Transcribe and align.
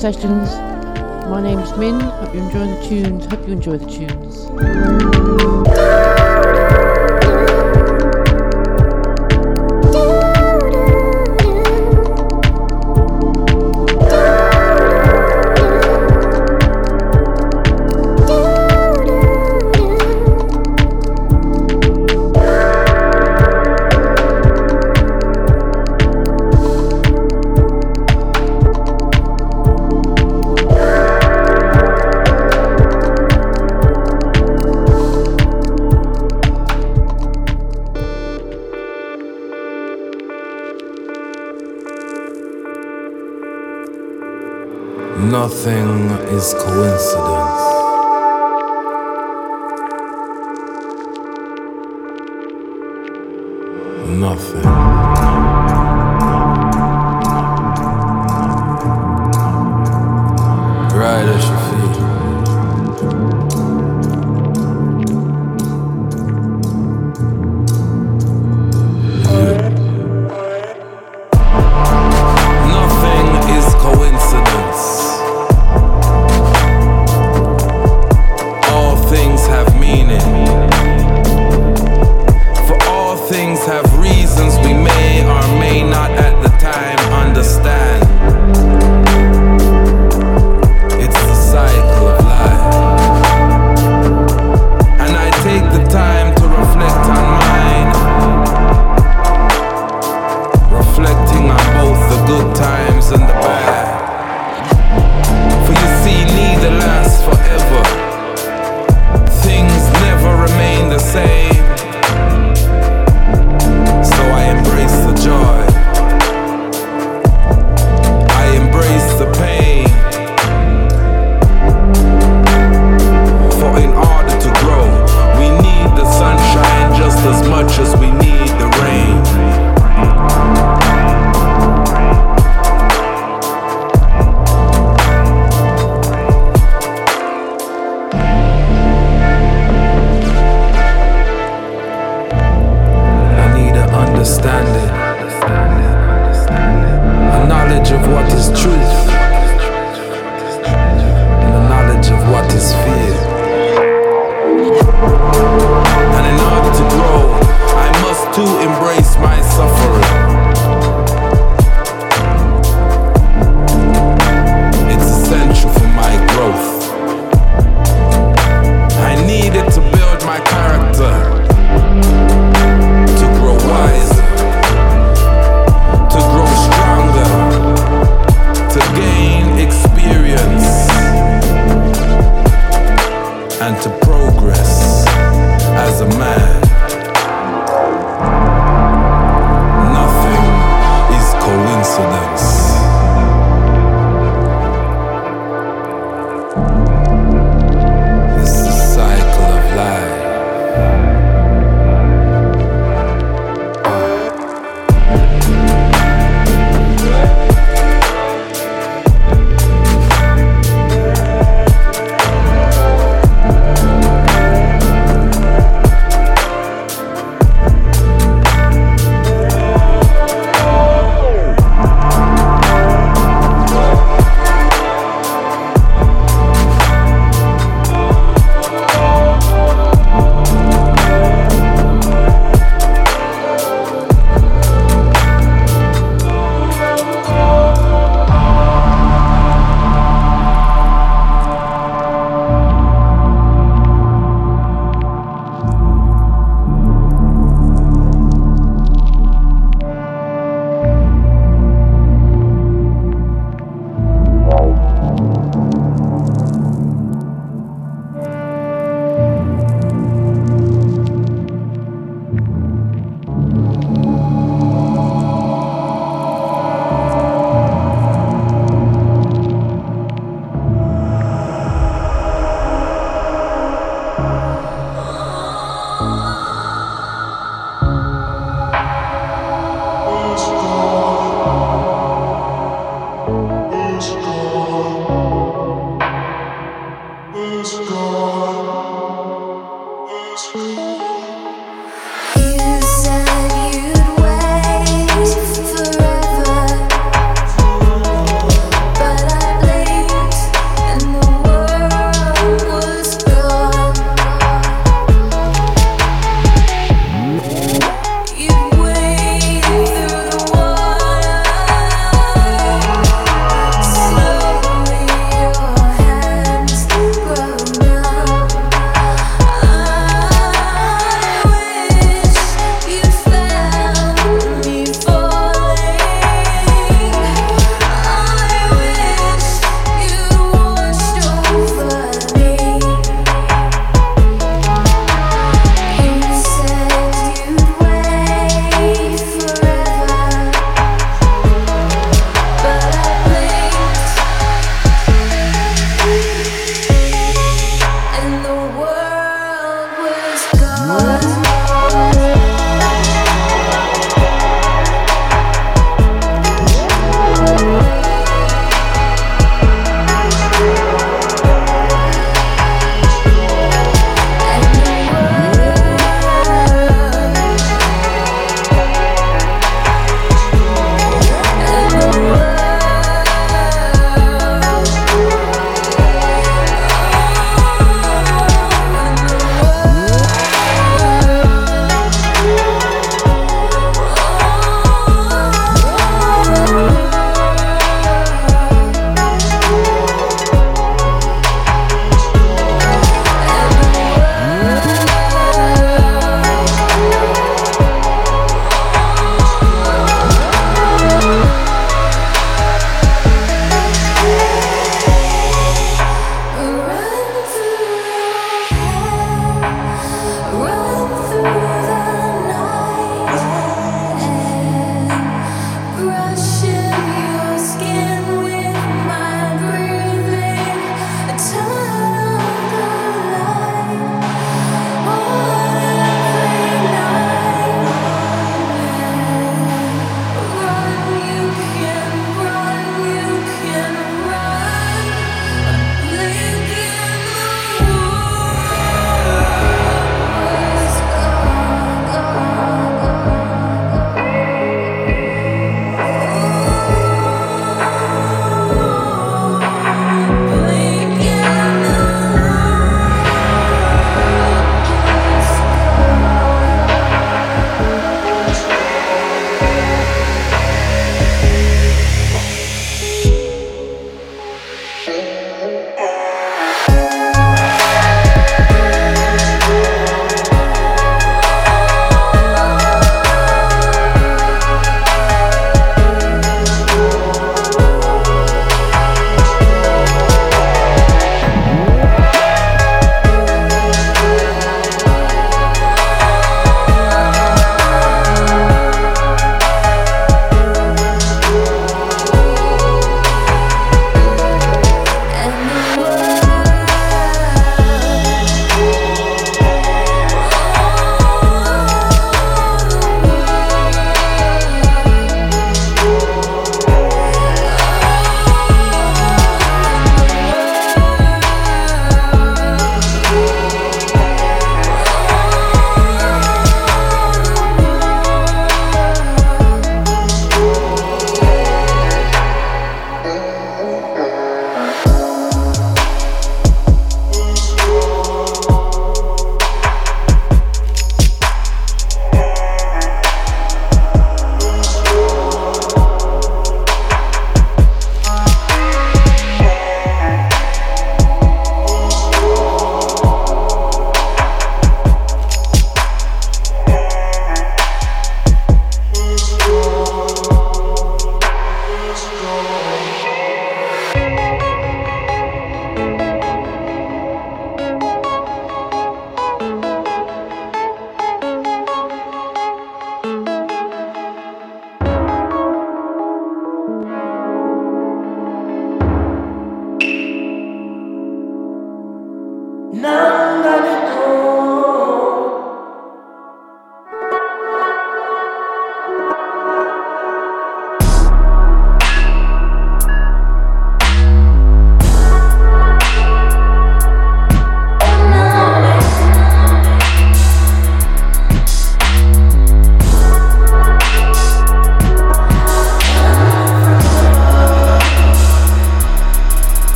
Sessions. 0.00 0.48
My 1.28 1.42
name's 1.42 1.76
Min. 1.76 2.00
Hope 2.00 2.32
you 2.32 2.40
enjoy 2.40 2.66
the 2.68 2.88
tunes. 2.88 3.26
Hope 3.26 3.46
you 3.46 3.52
enjoy 3.52 3.76
the 3.76 3.84
tunes. 3.84 4.49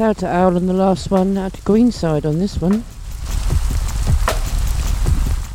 Out 0.00 0.18
to 0.18 0.28
Owl 0.28 0.54
on 0.54 0.66
the 0.66 0.72
last 0.72 1.10
one, 1.10 1.36
out 1.36 1.54
to 1.54 1.62
Greenside 1.62 2.24
on 2.24 2.38
this 2.38 2.60
one. 2.60 2.84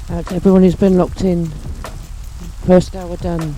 Out 0.09 0.25
to 0.27 0.35
everyone 0.35 0.63
who's 0.63 0.75
been 0.75 0.97
locked 0.97 1.23
in. 1.23 1.45
First 2.65 2.93
hour 2.93 3.15
done. 3.15 3.55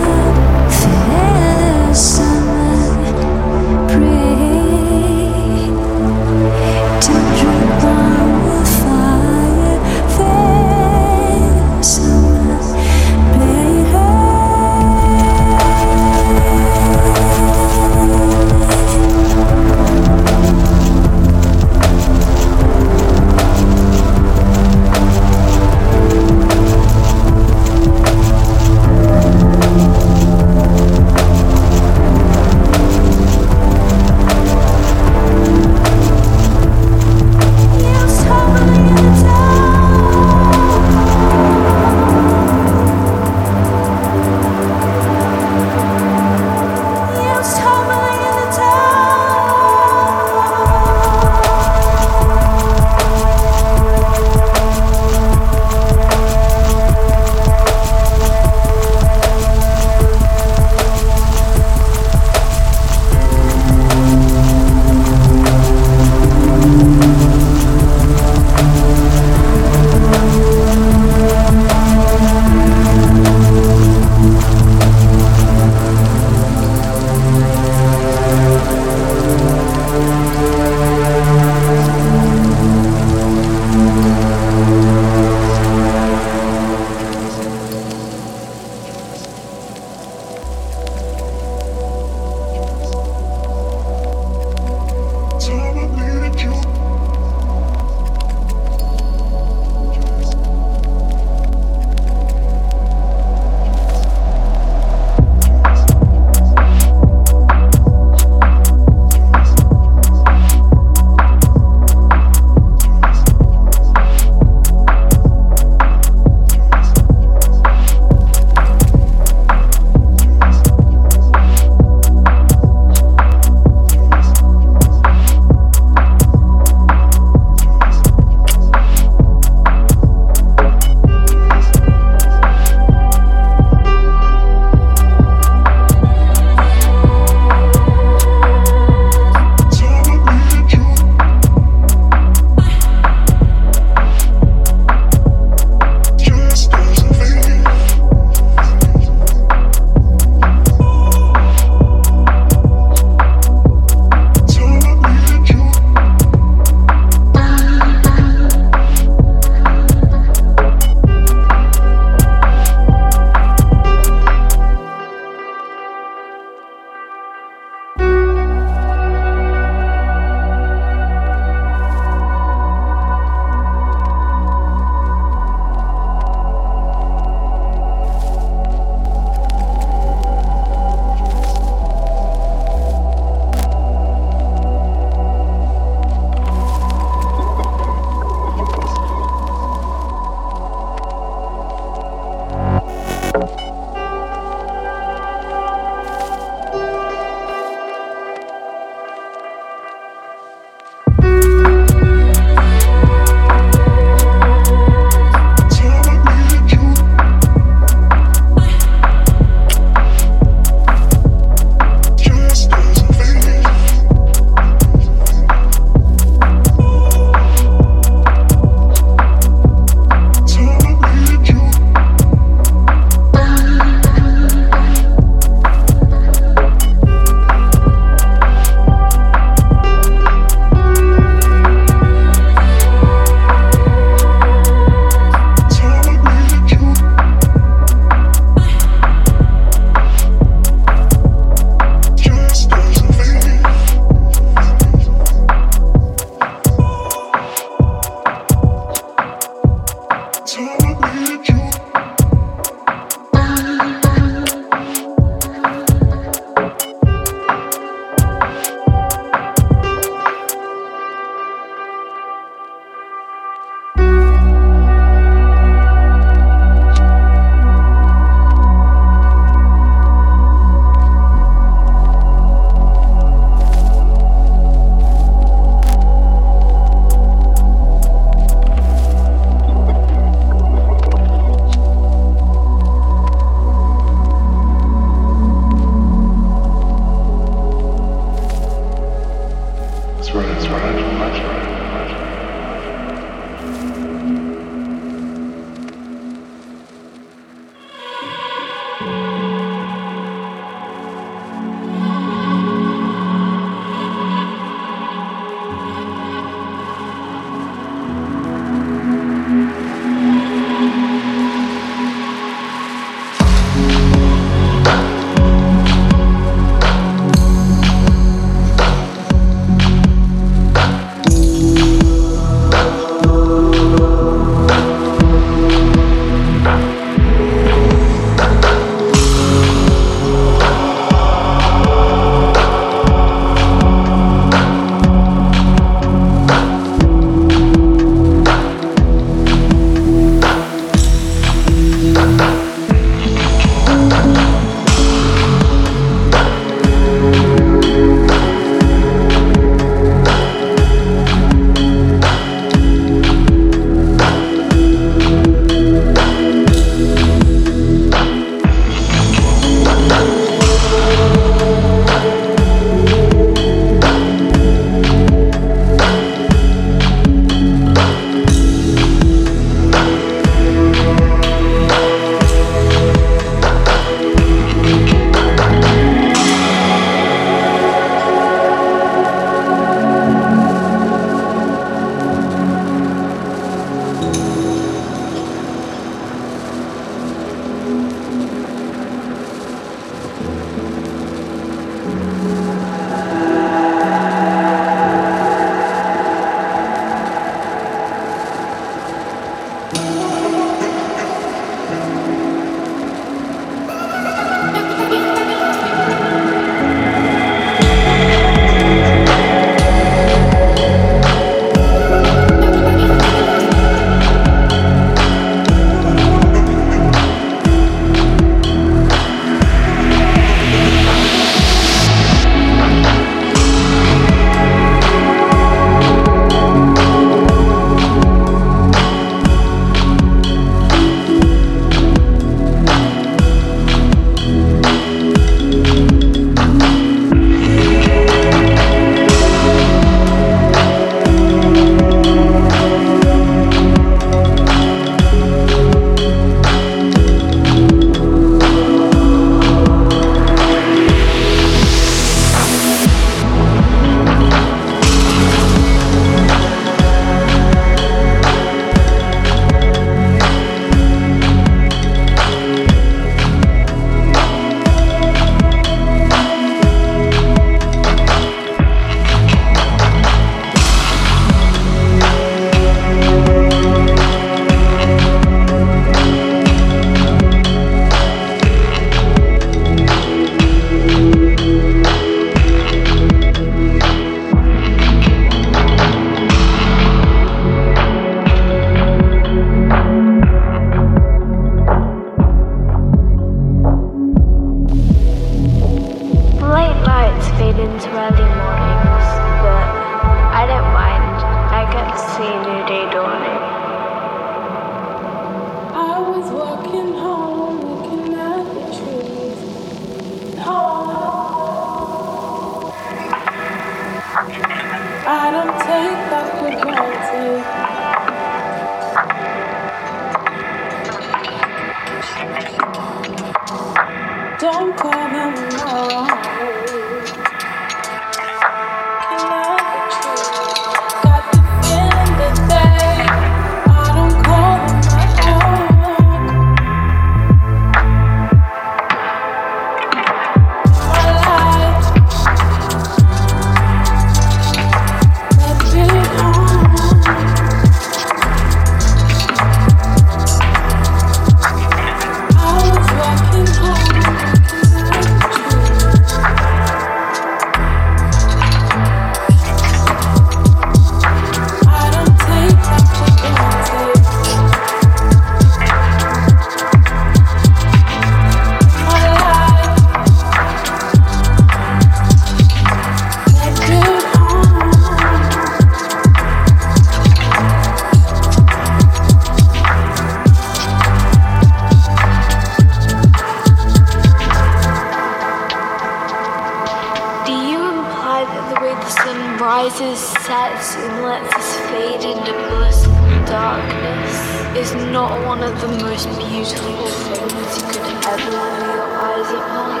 the 588.73 588.79
way 588.79 588.93
the 588.93 589.09
sun 589.09 589.57
rises, 589.57 590.19
sets, 590.19 590.95
and 590.95 591.23
lets 591.23 591.53
us 591.55 591.75
fade 591.89 592.23
into 592.23 592.53
blissful 592.69 593.13
darkness 593.45 594.31
is 594.77 594.95
not 595.11 595.45
one 595.45 595.61
of 595.61 595.81
the 595.81 595.87
most 595.89 596.25
beautiful 596.39 597.07
things 597.27 597.77
you 597.77 597.83
could 597.89 598.25
ever 598.27 598.51
lay 598.51 598.95
your 598.95 599.03
eyes 599.03 599.51
upon. 599.51 600.00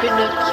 happiness. 0.00 0.47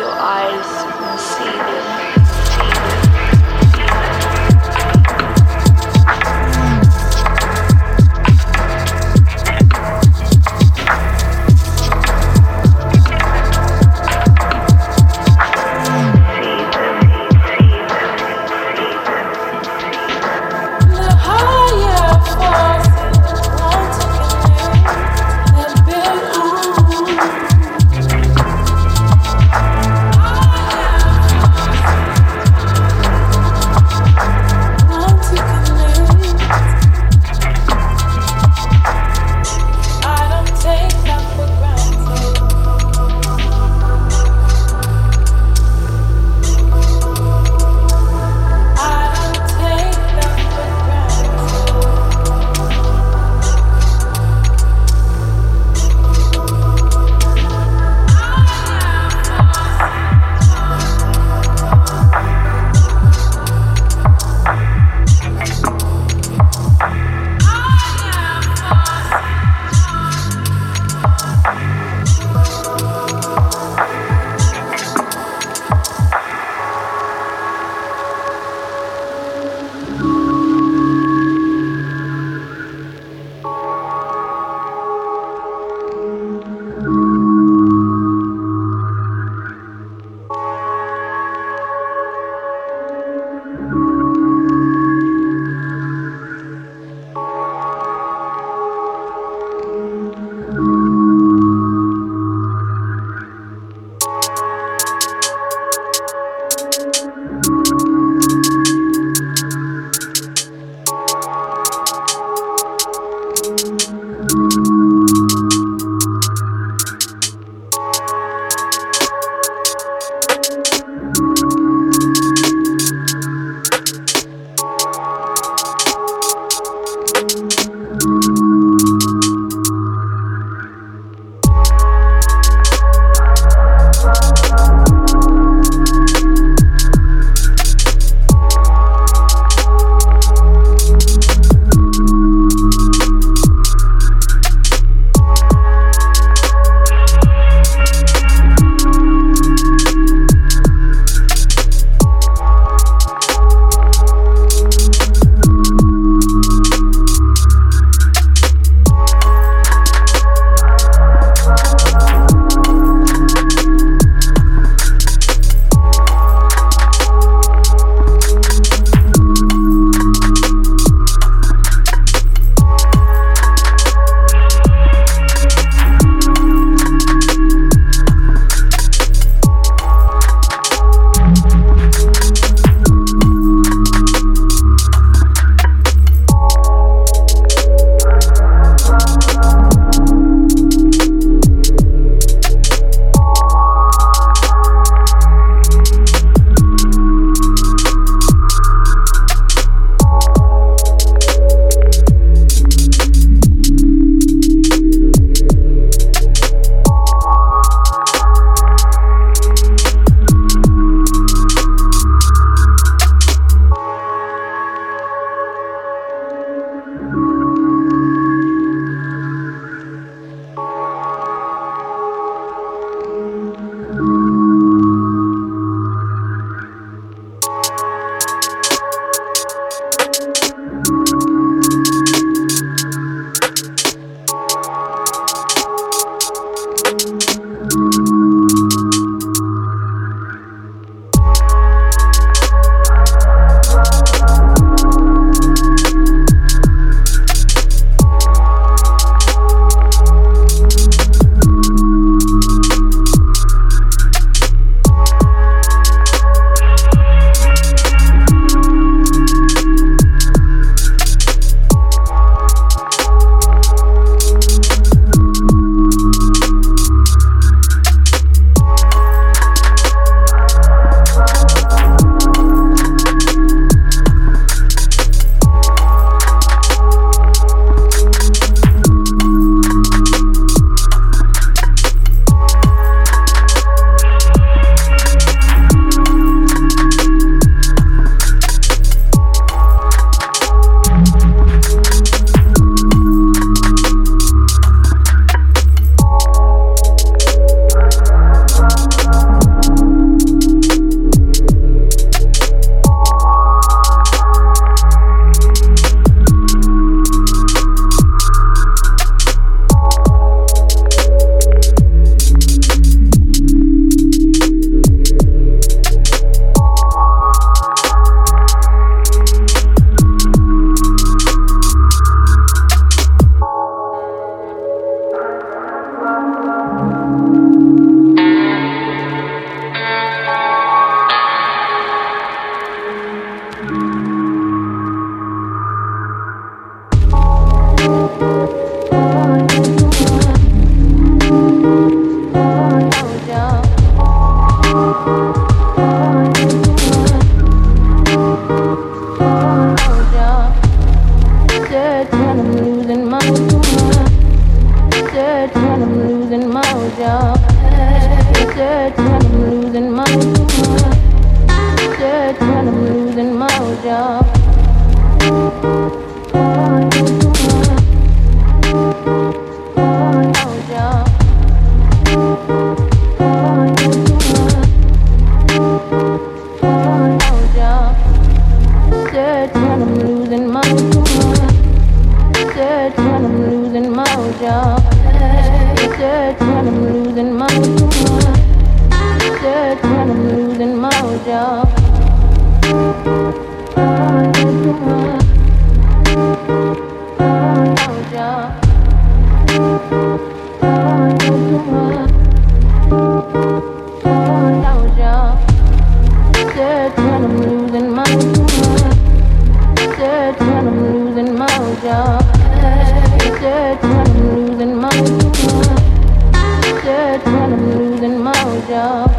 i'm 417.28 417.80
losing 417.80 418.24
my 418.24 418.34
Mojo. 418.34 419.15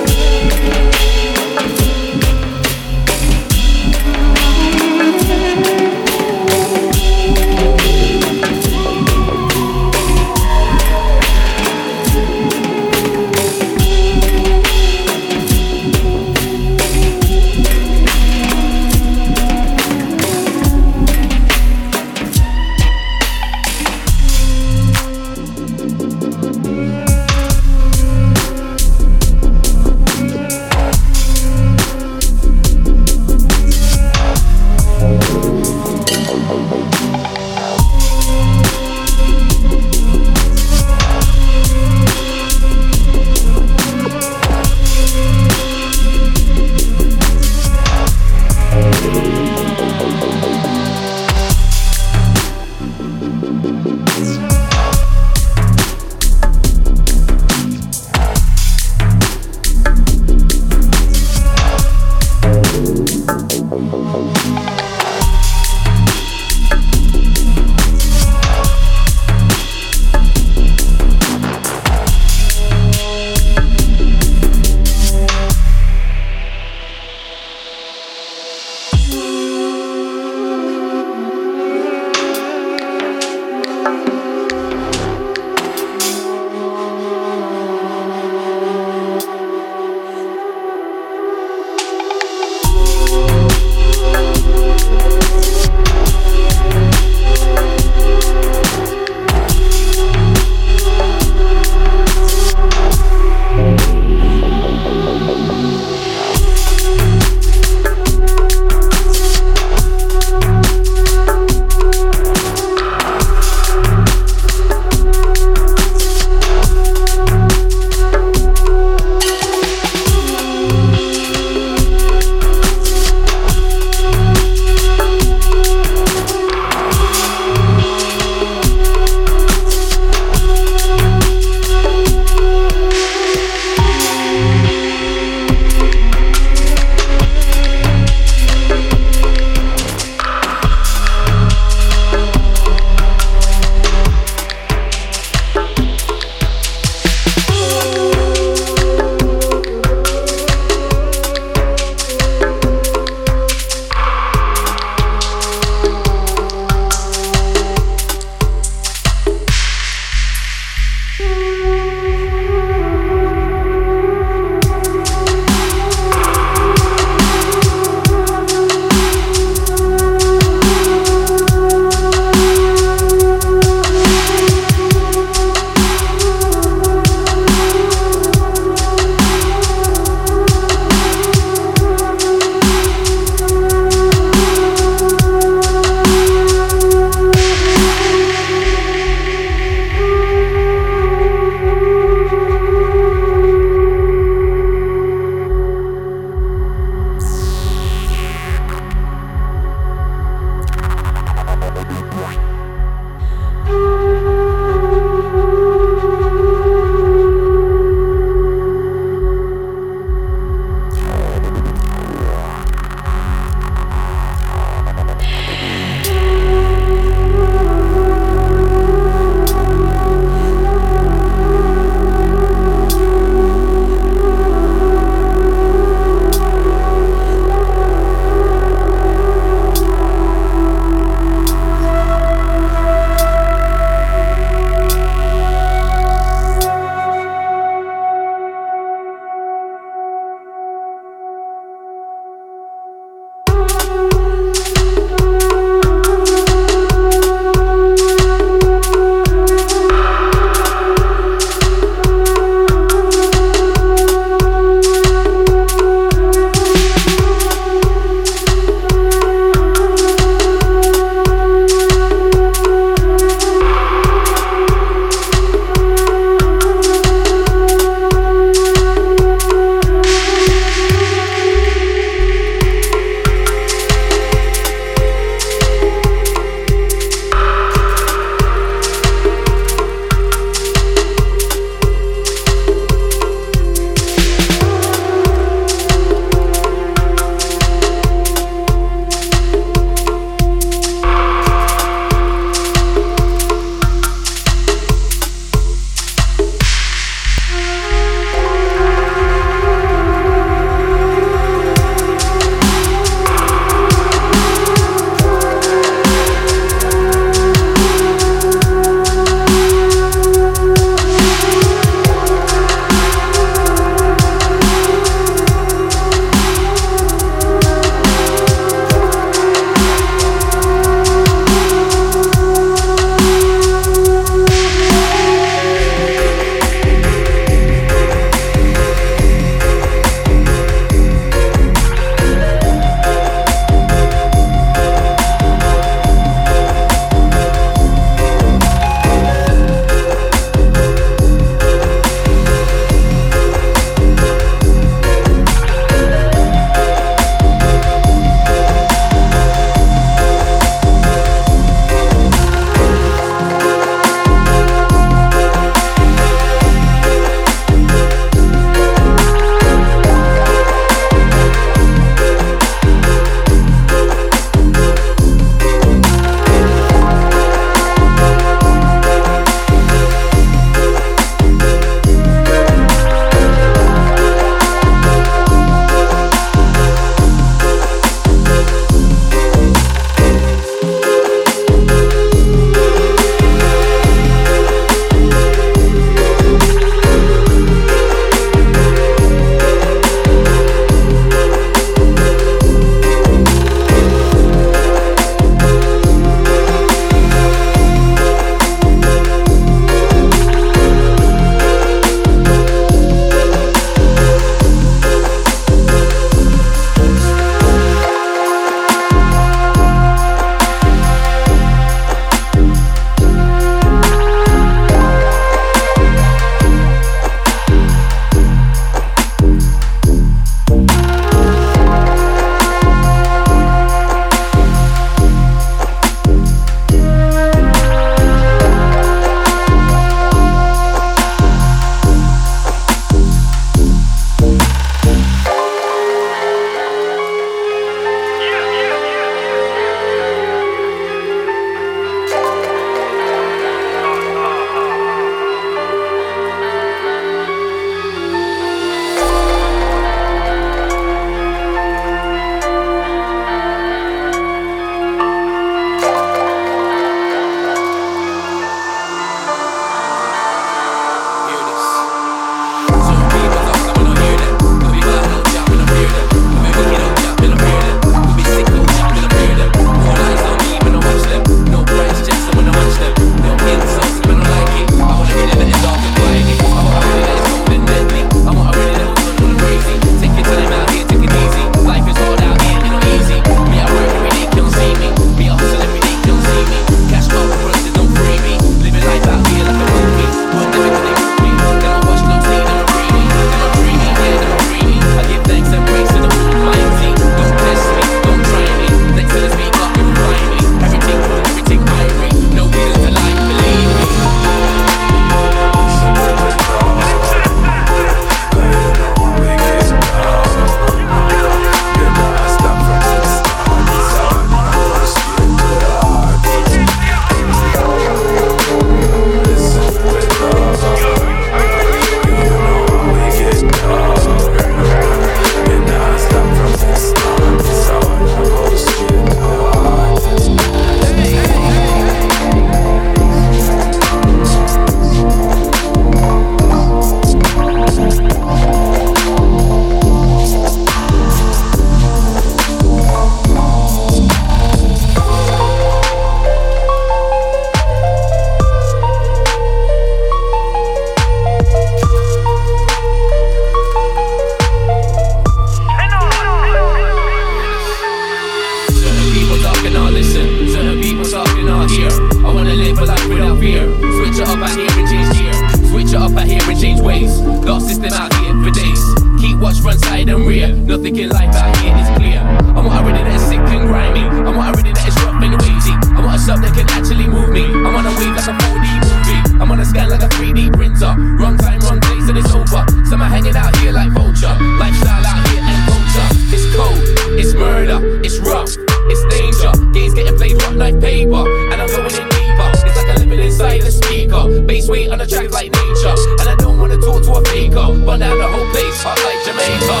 Jamaica 599.51 600.00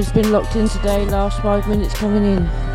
has 0.00 0.12
been 0.12 0.32
locked 0.32 0.56
in 0.56 0.66
today, 0.66 1.04
last 1.04 1.42
five 1.42 1.68
minutes 1.68 1.92
coming 1.94 2.24
in. 2.24 2.69